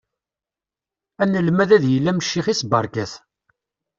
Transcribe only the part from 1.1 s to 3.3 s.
Anelmad ad yili am ccix-is, beṛka-t.